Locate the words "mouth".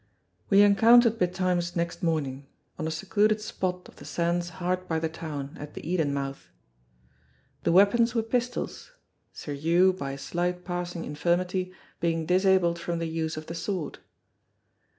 6.11-6.49